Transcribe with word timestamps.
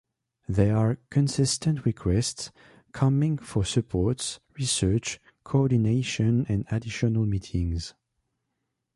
There 0.49 0.75
are 0.77 0.97
consistent 1.11 1.85
requests 1.85 2.49
cumming 2.91 3.37
for 3.37 3.63
support, 3.63 4.39
research, 4.57 5.19
coordination 5.43 6.47
and 6.49 6.65
additional 6.71 7.27
meetings. 7.27 7.93